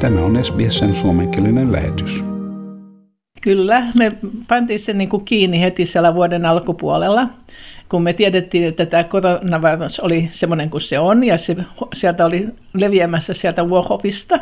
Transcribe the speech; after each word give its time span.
Tämä 0.00 0.20
on 0.20 0.44
SBSn 0.44 0.94
suomenkielinen 0.94 1.72
lähetys. 1.72 2.24
Kyllä, 3.40 3.86
me 3.98 4.12
pantiin 4.48 4.80
se 4.80 4.92
niin 4.92 5.24
kiinni 5.24 5.60
heti 5.60 5.86
siellä 5.86 6.14
vuoden 6.14 6.46
alkupuolella, 6.46 7.28
kun 7.88 8.02
me 8.02 8.12
tiedettiin, 8.12 8.64
että 8.64 8.86
tämä 8.86 9.04
koronavirus 9.04 10.00
oli 10.00 10.28
semmoinen 10.30 10.70
kuin 10.70 10.80
se 10.80 10.98
on, 10.98 11.24
ja 11.24 11.38
se, 11.38 11.56
sieltä 11.94 12.26
oli 12.26 12.48
leviämässä 12.74 13.34
sieltä 13.34 13.64
Wuhanista, 13.64 14.40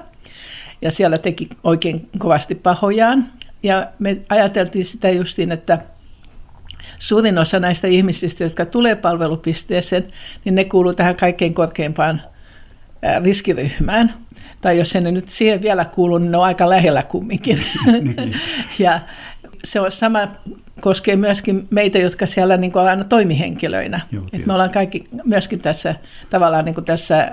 ja 0.83 0.91
siellä 0.91 1.19
teki 1.19 1.49
oikein 1.65 2.09
kovasti 2.19 2.55
pahojaan. 2.55 3.27
Ja 3.63 3.87
me 3.99 4.17
ajateltiin 4.29 4.85
sitä 4.85 5.11
justiin, 5.11 5.53
että 5.53 5.79
suurin 6.99 7.39
osa 7.39 7.61
näistä 7.61 7.89
ihmisistä, 7.89 8.45
jotka 8.45 8.67
tulee 8.67 8.97
palvelupisteeseen, 8.97 10.13
niin 10.45 10.55
ne 10.55 10.65
kuuluu 10.65 10.95
tähän 10.95 11.17
kaikkein 11.17 11.55
korkeimpaan 11.55 12.23
riskiryhmään. 13.25 14.15
Tai 14.61 14.79
jos 14.79 14.95
ne 14.95 15.11
nyt 15.11 15.29
siihen 15.29 15.63
vielä 15.63 15.85
kuuluu, 15.85 16.19
niin 16.19 16.31
ne 16.31 16.37
on 16.37 16.45
aika 16.45 16.71
lähellä 16.71 17.03
kumminkin. 17.03 17.65
Niin. 17.87 18.37
ja 18.79 19.01
se 19.65 19.81
on 19.81 19.93
sama 19.93 20.29
koskee 20.81 21.17
myöskin 21.17 21.67
meitä, 21.71 21.99
jotka 21.99 22.27
siellä 22.27 22.57
niin 22.57 22.73
kuin 22.73 22.89
aina 22.89 23.05
toimihenkilöinä. 23.05 24.01
Joo, 24.13 24.25
Et 24.33 24.47
me 24.47 24.53
ollaan 24.53 24.71
kaikki 24.71 25.05
myöskin 25.25 25.61
tässä 25.61 25.95
tavallaan 26.31 26.65
niin 26.65 26.75
kuin 26.75 26.85
tässä 26.85 27.33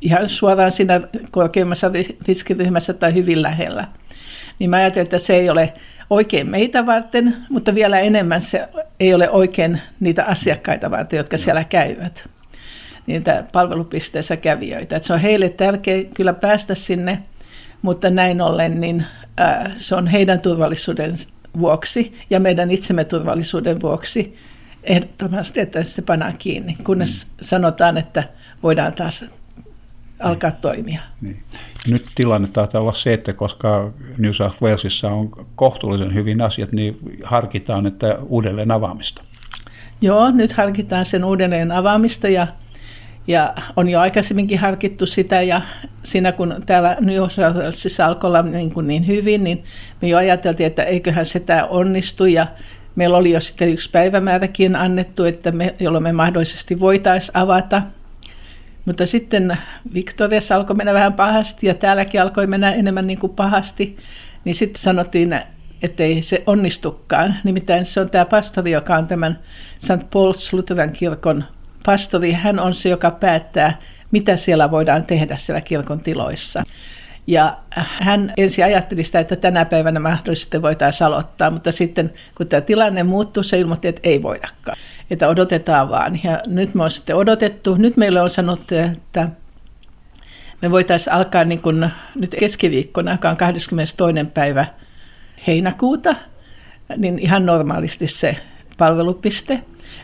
ihan 0.00 0.28
suoraan 0.28 0.72
siinä 0.72 1.00
korkeimmassa 1.30 1.90
riskiryhmässä 2.26 2.94
tai 2.94 3.14
hyvin 3.14 3.42
lähellä. 3.42 3.88
Niin 4.58 4.70
mä 4.70 4.76
ajattelen, 4.76 5.04
että 5.04 5.18
se 5.18 5.34
ei 5.34 5.50
ole 5.50 5.72
oikein 6.10 6.50
meitä 6.50 6.86
varten, 6.86 7.36
mutta 7.48 7.74
vielä 7.74 8.00
enemmän 8.00 8.42
se 8.42 8.68
ei 9.00 9.14
ole 9.14 9.30
oikein 9.30 9.80
niitä 10.00 10.24
asiakkaita 10.24 10.90
varten, 10.90 11.16
jotka 11.16 11.36
Joo. 11.36 11.44
siellä 11.44 11.64
käyvät, 11.64 12.28
niitä 13.06 13.44
palvelupisteessä 13.52 14.36
kävijöitä. 14.36 14.96
Et 14.96 15.04
se 15.04 15.12
on 15.12 15.20
heille 15.20 15.48
tärkeää 15.48 16.04
kyllä 16.14 16.32
päästä 16.32 16.74
sinne, 16.74 17.22
mutta 17.82 18.10
näin 18.10 18.40
ollen 18.40 18.80
niin, 18.80 19.06
äh, 19.40 19.72
se 19.78 19.94
on 19.94 20.06
heidän 20.06 20.40
turvallisuuden 20.40 21.16
vuoksi 21.58 22.18
ja 22.30 22.40
meidän 22.40 22.70
itsemme 22.70 23.04
turvallisuuden 23.04 23.82
vuoksi 23.82 24.36
ehdottomasti, 24.84 25.60
että 25.60 25.84
se 25.84 26.02
pannaan 26.02 26.38
kiinni, 26.38 26.76
kunnes 26.84 27.26
mm. 27.26 27.30
sanotaan, 27.40 27.98
että 27.98 28.24
voidaan 28.62 28.92
taas 28.92 29.24
alkaa 30.20 30.50
niin. 30.50 30.60
toimia. 30.60 31.00
Niin. 31.20 31.42
Nyt 31.90 32.04
tilanne 32.14 32.48
taitaa 32.52 32.80
olla 32.80 32.92
se, 32.92 33.14
että 33.14 33.32
koska 33.32 33.92
New 34.18 34.32
South 34.32 34.62
Walesissa 34.62 35.08
on 35.08 35.30
kohtuullisen 35.54 36.14
hyvin 36.14 36.40
asiat, 36.40 36.72
niin 36.72 36.98
harkitaan, 37.24 37.86
että 37.86 38.18
uudelleen 38.28 38.70
avaamista. 38.70 39.22
Joo, 40.00 40.30
nyt 40.30 40.52
harkitaan 40.52 41.04
sen 41.04 41.24
uudelleen 41.24 41.72
avaamista 41.72 42.28
ja, 42.28 42.46
ja 43.26 43.54
on 43.76 43.88
jo 43.88 44.00
aikaisemminkin 44.00 44.58
harkittu 44.58 45.06
sitä 45.06 45.42
ja 45.42 45.62
siinä 46.04 46.32
kun 46.32 46.54
täällä 46.66 46.96
New 47.00 47.16
Walesissa 47.16 48.06
alkoi 48.06 48.28
olla 48.28 48.42
niin, 48.42 48.70
kuin 48.70 48.86
niin 48.86 49.06
hyvin, 49.06 49.44
niin 49.44 49.64
me 50.02 50.08
jo 50.08 50.16
ajateltiin, 50.16 50.66
että 50.66 50.82
eiköhän 50.82 51.26
se 51.26 51.40
tämä 51.40 51.64
onnistu 51.64 52.24
ja 52.26 52.46
meillä 52.96 53.16
oli 53.16 53.30
jo 53.30 53.40
sitten 53.40 53.68
yksi 53.68 53.90
päivämääräkin 53.90 54.76
annettu, 54.76 55.24
että 55.24 55.52
me, 55.52 55.74
jolloin 55.80 56.04
me 56.04 56.12
mahdollisesti 56.12 56.80
voitaisiin 56.80 57.36
avata– 57.36 57.82
mutta 58.84 59.06
sitten 59.06 59.58
Victoriassa 59.94 60.56
alkoi 60.56 60.76
mennä 60.76 60.94
vähän 60.94 61.12
pahasti 61.12 61.66
ja 61.66 61.74
täälläkin 61.74 62.22
alkoi 62.22 62.46
mennä 62.46 62.72
enemmän 62.72 63.06
niin 63.06 63.18
kuin 63.18 63.34
pahasti, 63.34 63.96
niin 64.44 64.54
sitten 64.54 64.82
sanottiin, 64.82 65.40
että 65.82 66.02
ei 66.02 66.22
se 66.22 66.42
onnistukaan. 66.46 67.36
Nimittäin 67.44 67.86
se 67.86 68.00
on 68.00 68.10
tämä 68.10 68.24
pastori, 68.24 68.70
joka 68.70 68.96
on 68.96 69.06
tämän 69.06 69.38
St. 69.78 69.90
Paul's 69.90 70.52
Lutheran 70.52 70.92
kirkon 70.92 71.44
pastori. 71.84 72.32
Hän 72.32 72.58
on 72.58 72.74
se, 72.74 72.88
joka 72.88 73.10
päättää, 73.10 73.78
mitä 74.10 74.36
siellä 74.36 74.70
voidaan 74.70 75.06
tehdä 75.06 75.36
siellä 75.36 75.60
kirkon 75.60 76.00
tiloissa. 76.00 76.62
Ja 77.26 77.56
hän 77.76 78.32
ensin 78.36 78.64
ajatteli 78.64 79.04
sitä, 79.04 79.20
että 79.20 79.36
tänä 79.36 79.64
päivänä 79.64 80.00
mahdollisesti 80.00 80.62
voitaisiin 80.62 81.06
aloittaa, 81.06 81.50
mutta 81.50 81.72
sitten 81.72 82.12
kun 82.34 82.46
tämä 82.46 82.60
tilanne 82.60 83.02
muuttui, 83.02 83.44
se 83.44 83.58
ilmoitti, 83.58 83.88
että 83.88 84.00
ei 84.04 84.22
voidakaan, 84.22 84.76
että 85.10 85.28
odotetaan 85.28 85.88
vaan. 85.88 86.20
Ja 86.24 86.40
nyt 86.46 86.74
me 86.74 86.82
on 86.82 86.90
sitten 86.90 87.16
odotettu. 87.16 87.74
Nyt 87.74 87.96
meille 87.96 88.20
on 88.20 88.30
sanottu, 88.30 88.74
että 88.74 89.28
me 90.62 90.70
voitaisiin 90.70 91.14
alkaa 91.14 91.44
niin 91.44 91.62
kuin 91.62 91.90
nyt 92.14 92.36
keskiviikkona, 92.38 93.12
joka 93.12 93.30
on 93.30 93.36
22. 93.36 93.96
päivä 94.34 94.66
heinäkuuta, 95.46 96.16
niin 96.96 97.18
ihan 97.18 97.46
normaalisti 97.46 98.08
se 98.08 98.36
palvelupiste. 98.78 99.62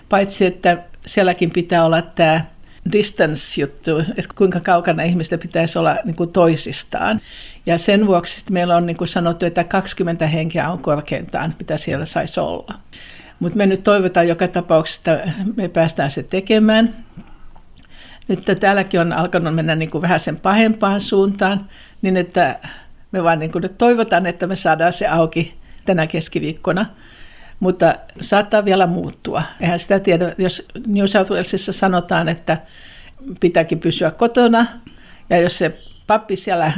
Paitsi, 0.08 0.46
että 0.46 0.78
sielläkin 1.06 1.50
pitää 1.50 1.84
olla 1.84 2.02
tämä 2.02 2.44
distance-juttu, 2.92 3.98
että 3.98 4.34
kuinka 4.34 4.60
kaukana 4.60 5.02
ihmistä 5.02 5.38
pitäisi 5.38 5.78
olla 5.78 5.96
niin 6.04 6.16
kuin 6.16 6.32
toisistaan. 6.32 7.20
Ja 7.66 7.78
sen 7.78 8.06
vuoksi 8.06 8.44
meillä 8.50 8.76
on 8.76 8.86
niin 8.86 8.96
kuin 8.96 9.08
sanottu, 9.08 9.46
että 9.46 9.64
20 9.64 10.26
henkeä 10.26 10.70
on 10.70 10.78
korkeintaan, 10.78 11.54
mitä 11.58 11.76
siellä 11.76 12.06
saisi 12.06 12.40
olla. 12.40 12.74
Mutta 13.40 13.56
me 13.58 13.66
nyt 13.66 13.84
toivotaan 13.84 14.28
joka 14.28 14.48
tapauksessa, 14.48 15.12
että 15.12 15.32
me 15.56 15.68
päästään 15.68 16.10
se 16.10 16.22
tekemään. 16.22 16.94
Nyt 18.28 18.44
täälläkin 18.60 19.00
on 19.00 19.12
alkanut 19.12 19.54
mennä 19.54 19.74
niin 19.74 19.90
kuin 19.90 20.02
vähän 20.02 20.20
sen 20.20 20.40
pahempaan 20.40 21.00
suuntaan, 21.00 21.64
niin 22.02 22.16
että 22.16 22.58
me 23.12 23.22
vaan 23.22 23.38
niin 23.38 23.52
kuin 23.52 23.62
nyt 23.62 23.78
toivotaan, 23.78 24.26
että 24.26 24.46
me 24.46 24.56
saadaan 24.56 24.92
se 24.92 25.08
auki 25.08 25.54
tänä 25.84 26.06
keskiviikkona 26.06 26.86
mutta 27.60 27.94
saattaa 28.20 28.64
vielä 28.64 28.86
muuttua. 28.86 29.42
Eihän 29.60 29.78
sitä 29.78 30.00
tiedä, 30.00 30.34
jos 30.38 30.68
New 30.86 31.06
South 31.06 31.30
Walesissa 31.30 31.72
sanotaan, 31.72 32.28
että 32.28 32.58
pitääkin 33.40 33.80
pysyä 33.80 34.10
kotona, 34.10 34.66
ja 35.30 35.38
jos 35.40 35.58
se 35.58 35.76
pappi 36.06 36.36
siellä 36.36 36.72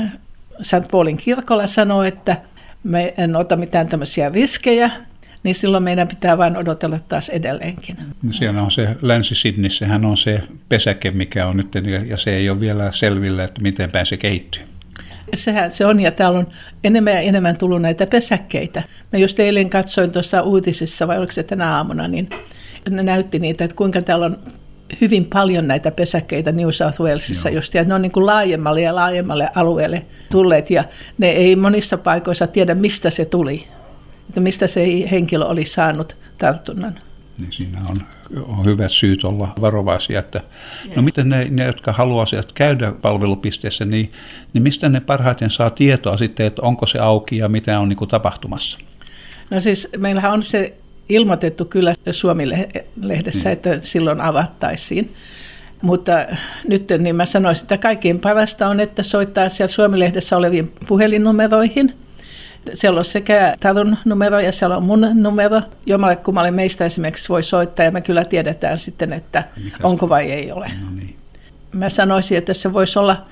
St. 0.63 0.91
Paulin 0.91 1.17
kirkolla 1.17 1.67
sanoo, 1.67 2.03
että 2.03 2.37
me 2.85 3.15
en 3.19 3.37
ota 3.37 3.57
mitään 3.57 3.89
tämmöisiä 3.89 4.29
riskejä, 4.29 4.91
niin 5.43 5.55
silloin 5.55 5.83
meidän 5.83 6.09
pitää 6.09 6.39
vain 6.39 6.57
odotella 6.57 6.99
taas 7.09 7.29
edelleenkin. 7.29 7.97
No 8.23 8.33
siellä 8.33 8.63
on 8.63 8.71
se 8.71 8.97
Länsi-Sydney, 9.03 9.71
sehän 9.71 10.05
on 10.05 10.17
se 10.17 10.43
pesäke, 10.69 11.11
mikä 11.11 11.47
on 11.47 11.57
nyt, 11.57 11.69
ja 12.07 12.17
se 12.17 12.37
ei 12.37 12.51
ole 12.51 12.61
vielä 12.61 12.93
selvillä, 12.93 13.45
että 13.45 13.63
miten 13.63 13.91
päin 13.91 14.07
se 14.07 14.17
kehittyy. 14.17 14.63
Sehän 15.35 15.71
se 15.71 15.87
on, 15.87 16.01
ja 16.01 16.11
täällä 16.11 16.39
on 16.39 16.47
enemmän 16.85 17.15
ja 17.15 17.21
enemmän 17.21 17.57
tullut 17.57 17.83
näitä 17.83 18.07
pesäkkeitä. 18.07 18.83
Mä 19.13 19.19
just 19.19 19.41
eilen 19.41 19.71
katsoin 19.71 20.11
tuossa 20.11 20.43
uutisissa, 20.43 21.09
vai 21.09 21.19
oliko 21.19 21.33
se 21.33 21.43
tänä 21.43 21.77
aamuna, 21.77 22.09
niin 22.09 22.29
ne 22.91 23.03
näytti 23.03 23.39
niitä, 23.39 23.65
että 23.65 23.77
kuinka 23.77 24.03
täällä 24.03 24.27
on 24.27 24.39
hyvin 25.01 25.25
paljon 25.25 25.69
näitä 25.69 25.91
pesäkkeitä 25.91 26.53
New 26.53 26.71
South 26.71 27.01
Walesissa 27.01 27.49
Joo. 27.49 27.57
just, 27.57 27.75
ja 27.75 27.85
ne 27.85 27.95
on 27.95 28.03
niin 28.03 28.13
kuin 28.13 28.27
laajemmalle 28.27 28.81
ja 28.81 28.95
laajemmalle 28.95 29.49
alueelle 29.55 30.07
tulleet, 30.33 30.71
ja 30.71 30.85
ne 31.19 31.31
ei 31.31 31.57
monissa 31.57 31.99
paikoissa 31.99 32.47
tiedä, 32.47 32.75
mistä 32.75 33.11
se 33.11 33.25
tuli, 33.25 33.67
että 34.29 34.41
mistä 34.41 34.67
se 34.67 35.11
henkilö 35.11 35.45
oli 35.45 35.65
saanut 35.65 36.17
tartunnan 36.39 36.99
niin 37.41 37.53
siinä 37.53 37.79
on, 37.91 37.97
on 38.43 38.65
hyvät 38.65 38.93
syyt 38.93 39.25
olla 39.25 39.53
varovaisia. 39.61 40.19
Että, 40.19 40.41
no 40.97 41.03
miten 41.03 41.29
ne, 41.29 41.47
ne, 41.51 41.65
jotka 41.65 41.93
haluaisivat 41.93 42.53
käydä 42.53 42.93
palvelupisteessä, 42.93 43.85
niin, 43.85 44.13
niin 44.53 44.63
mistä 44.63 44.89
ne 44.89 45.01
parhaiten 45.01 45.51
saa 45.51 45.71
tietoa 45.71 46.17
sitten, 46.17 46.47
että 46.47 46.63
onko 46.63 46.87
se 46.87 46.99
auki 46.99 47.37
ja 47.37 47.49
mitä 47.49 47.81
on 47.81 47.89
niin 47.89 47.97
kuin 47.97 48.11
tapahtumassa? 48.11 48.79
No 49.51 49.61
siis 49.61 49.89
meillähän 49.97 50.33
on 50.33 50.43
se 50.43 50.75
ilmoitettu 51.09 51.65
kyllä 51.65 51.95
Suomi-lehdessä, 52.11 53.49
mm. 53.49 53.53
että 53.53 53.79
silloin 53.83 54.21
avattaisiin. 54.21 55.15
Mutta 55.83 56.13
nyt 56.69 56.89
niin 56.99 57.17
mä 57.17 57.27
sanoisin, 57.27 57.63
että 57.63 57.79
kaikkein 57.79 58.21
parasta 58.21 58.69
on, 58.69 58.81
että 58.81 59.03
soittaa 59.03 59.49
siellä 59.49 59.73
Suomi-lehdessä 59.73 60.37
oleviin 60.37 60.73
puhelinnumeroihin– 60.89 61.95
siellä 62.75 62.99
on 62.99 63.05
sekä 63.05 63.57
Tarun 63.61 63.97
numero 64.05 64.41
ja 64.41 64.53
siellä 64.53 64.77
on 64.77 64.83
mun 64.83 65.11
numero. 65.15 65.63
Jommalle 65.87 66.17
kummalle 66.17 66.51
meistä 66.51 66.85
esimerkiksi 66.85 67.29
voi 67.29 67.43
soittaa 67.43 67.85
ja 67.85 67.91
me 67.91 68.01
kyllä 68.01 68.25
tiedetään 68.25 68.79
sitten, 68.79 69.13
että 69.13 69.45
Mikäs? 69.65 69.81
onko 69.83 70.09
vai 70.09 70.33
ei 70.33 70.53
ole. 70.53 70.71
No 70.85 70.91
niin. 70.91 71.17
Mä 71.73 71.89
sanoisin, 71.89 72.39
että 72.39 72.55
se 72.55 72.73
voisi 72.73 72.99
olla, 72.99 73.27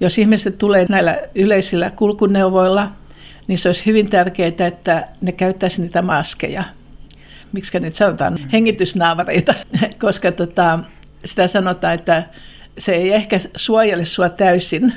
jos 0.00 0.18
ihmiset 0.18 0.58
tulee 0.58 0.86
näillä 0.88 1.18
yleisillä 1.34 1.90
kulkuneuvoilla, 1.90 2.92
niin 3.48 3.58
se 3.58 3.68
olisi 3.68 3.86
hyvin 3.86 4.10
tärkeää, 4.10 4.66
että 4.66 5.08
ne 5.20 5.32
käyttäisi 5.32 5.82
niitä 5.82 6.02
maskeja. 6.02 6.64
Miksi 7.52 7.80
niitä 7.80 7.96
sanotaan? 7.96 8.34
Mm. 8.34 8.48
Hengitysnaavareita, 8.48 9.54
koska 10.04 10.32
tota, 10.32 10.78
sitä 11.24 11.46
sanotaan, 11.46 11.94
että 11.94 12.22
se 12.78 12.94
ei 12.94 13.12
ehkä 13.12 13.40
suojele 13.56 14.04
sua 14.04 14.28
täysin 14.28 14.92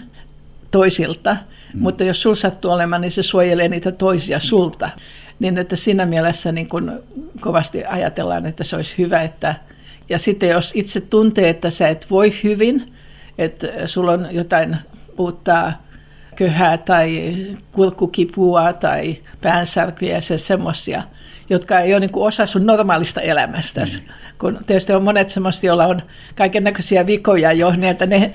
toisilta, 0.72 1.38
Mm. 1.74 1.82
Mutta 1.82 2.04
jos 2.04 2.22
sul 2.22 2.36
sattuu 2.36 2.72
olemaan, 2.72 3.02
niin 3.02 3.12
se 3.12 3.24
suojelee 3.24 3.68
niitä 3.68 3.92
toisia 3.92 4.40
sulta. 4.40 4.90
Niin 5.40 5.58
että 5.58 5.76
siinä 5.76 6.06
mielessä 6.06 6.52
niin 6.52 6.70
kun 6.70 7.04
kovasti 7.42 7.86
ajatellaan, 7.86 8.46
että 8.46 8.64
se 8.64 8.76
olisi 8.76 8.94
hyvä. 8.98 9.22
Että, 9.22 9.56
ja 10.10 10.20
sitten 10.20 10.50
jos 10.50 10.72
itse 10.76 11.02
tuntee, 11.02 11.50
että 11.50 11.70
sä 11.70 11.90
et 11.90 12.08
voi 12.10 12.34
hyvin, 12.44 12.94
että 13.38 13.68
sulla 13.86 14.12
on 14.12 14.28
jotain 14.32 14.78
puuttaa 15.16 15.84
köhää 16.36 16.78
tai 16.78 17.36
kurkkukipua 17.72 18.74
tai 18.74 19.18
päänsärkyjä 19.42 20.16
ja 20.16 20.22
se 20.22 20.38
semmoisia, 20.38 21.04
jotka 21.50 21.80
ei 21.80 21.94
ole 21.94 22.00
niin 22.00 22.10
osa 22.14 22.46
sun 22.46 22.66
normaalista 22.66 23.22
elämästä. 23.22 23.82
Mm. 23.82 24.14
Kun 24.40 24.60
tietysti 24.68 24.94
on 24.94 25.04
monet 25.04 25.30
semmoisia, 25.30 25.68
joilla 25.68 25.88
on 25.88 26.02
kaiken 26.36 26.64
näköisiä 26.64 27.06
vikoja 27.06 27.54
jo, 27.54 27.72
niin 27.72 27.84
että 27.84 28.06
ne 28.06 28.34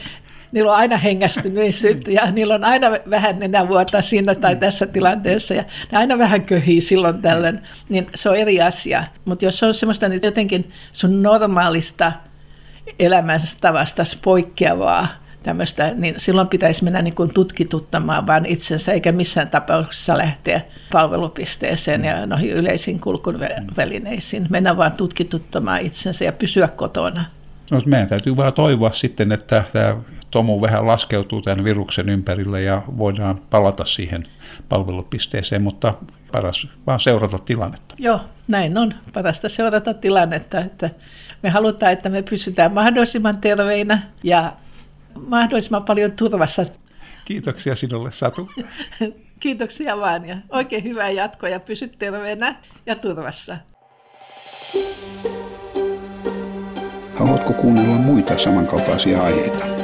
niillä 0.55 0.73
on 0.73 0.79
aina 0.79 0.97
hengästyneisyt 0.97 2.09
ja 2.09 2.31
niillä 2.31 2.55
on 2.55 2.65
aina 2.65 2.87
vähän 3.11 3.69
vuotta 3.69 4.03
siinä 4.03 4.35
tai 4.35 4.57
tässä 4.57 4.87
tilanteessa 4.87 5.55
ja 5.55 5.65
ne 5.93 5.99
aina 5.99 6.19
vähän 6.19 6.43
köhii 6.43 6.81
silloin 6.81 7.23
tällöin, 7.23 7.61
niin 7.89 8.07
se 8.15 8.31
on 8.31 8.37
eri 8.37 8.61
asia. 8.61 9.05
Mutta 9.25 9.45
jos 9.45 9.59
se 9.59 9.67
on 9.67 9.75
semmoista 9.75 10.09
niin 10.09 10.21
jotenkin 10.23 10.73
sun 10.93 11.23
normaalista 11.23 12.13
elämänstavasta 12.99 14.03
poikkeavaa, 14.25 15.09
tämmöistä, 15.43 15.93
niin 15.95 16.15
silloin 16.19 16.49
pitäisi 16.49 16.85
mennä 16.85 17.03
niin 17.03 17.15
kuin 17.15 17.35
tutkituttamaan 17.35 18.27
vaan 18.27 18.47
itsensä, 18.47 18.93
eikä 18.93 19.13
missään 19.13 19.49
tapauksessa 19.49 20.19
lähteä 20.19 20.61
palvelupisteeseen 20.93 22.05
ja 22.05 22.27
noihin 22.27 22.51
yleisiin 22.51 23.01
kulkuvälineisiin. 23.01 24.47
Mennä 24.51 24.77
vaan 24.77 24.93
tutkituttamaan 24.93 25.81
itsensä 25.81 26.25
ja 26.25 26.33
pysyä 26.33 26.69
kotona. 26.69 27.25
No, 27.71 27.81
meidän 27.87 28.09
täytyy 28.09 28.37
vaan 28.37 28.53
toivoa 28.53 28.93
sitten, 28.93 29.33
että 29.33 29.65
tämä 29.73 29.97
tomu 30.35 30.61
vähän 30.61 30.87
laskeutuu 30.87 31.43
tämän 31.43 31.65
viruksen 31.65 32.09
ympärille 32.09 32.63
ja 32.63 32.83
voidaan 32.99 33.41
palata 33.51 33.85
siihen 33.85 34.25
palvelupisteeseen, 34.69 35.63
mutta 35.63 35.95
paras 36.33 36.69
vaan 36.87 37.01
seurata 37.01 37.39
tilannetta. 37.39 37.95
Joo, 37.99 38.21
näin 38.49 38.79
on. 38.79 38.95
Parasta 39.13 39.49
seurata 39.49 39.95
tilannetta, 39.95 40.61
että 40.61 40.91
me 41.43 41.51
halutaan, 41.51 41.93
että 41.93 42.09
me 42.09 42.23
pysytään 42.23 42.73
mahdollisimman 42.73 43.39
terveinä 43.41 44.03
ja 44.23 44.53
mahdollisimman 45.27 45.85
paljon 45.85 46.13
turvassa. 46.13 46.67
Kiitoksia 47.25 47.75
sinulle 47.75 48.13
Satu. 48.13 48.51
Kiitoksia 49.41 49.97
vaan 49.97 50.29
ja 50.29 50.37
oikein 50.49 50.85
hyvää 50.85 51.11
jatkoa 51.11 51.49
ja 51.49 51.61
pysy 51.61 51.89
terveenä 51.89 52.57
ja 52.87 52.95
turvassa. 52.95 53.57
Haluatko 57.15 57.53
kuunnella 57.53 57.95
muita 57.95 58.39
samankaltaisia 58.39 59.23
aiheita? 59.23 59.84